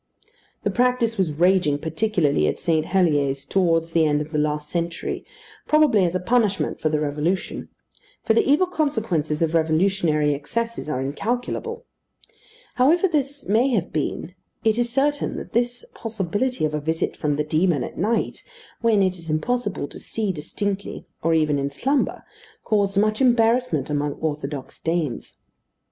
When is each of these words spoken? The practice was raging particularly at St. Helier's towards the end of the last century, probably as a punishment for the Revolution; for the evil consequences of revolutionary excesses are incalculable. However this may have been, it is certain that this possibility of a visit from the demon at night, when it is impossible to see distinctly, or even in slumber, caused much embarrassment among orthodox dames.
The 0.63 0.71
practice 0.71 1.19
was 1.19 1.31
raging 1.31 1.77
particularly 1.77 2.47
at 2.47 2.57
St. 2.57 2.87
Helier's 2.87 3.45
towards 3.45 3.91
the 3.91 4.03
end 4.07 4.19
of 4.19 4.31
the 4.31 4.39
last 4.39 4.67
century, 4.71 5.23
probably 5.67 6.03
as 6.05 6.15
a 6.15 6.19
punishment 6.19 6.81
for 6.81 6.89
the 6.89 6.99
Revolution; 6.99 7.69
for 8.23 8.33
the 8.33 8.41
evil 8.43 8.65
consequences 8.65 9.43
of 9.43 9.53
revolutionary 9.53 10.33
excesses 10.33 10.89
are 10.89 10.99
incalculable. 11.03 11.85
However 12.77 13.07
this 13.07 13.47
may 13.47 13.69
have 13.75 13.93
been, 13.93 14.33
it 14.63 14.79
is 14.79 14.89
certain 14.89 15.37
that 15.37 15.53
this 15.53 15.85
possibility 15.93 16.65
of 16.65 16.73
a 16.73 16.81
visit 16.81 17.15
from 17.15 17.35
the 17.35 17.43
demon 17.43 17.83
at 17.83 17.95
night, 17.99 18.43
when 18.81 19.03
it 19.03 19.19
is 19.19 19.29
impossible 19.29 19.87
to 19.87 19.99
see 19.99 20.31
distinctly, 20.31 21.05
or 21.21 21.35
even 21.35 21.59
in 21.59 21.69
slumber, 21.69 22.23
caused 22.63 22.97
much 22.97 23.21
embarrassment 23.21 23.87
among 23.91 24.13
orthodox 24.13 24.79
dames. 24.79 25.35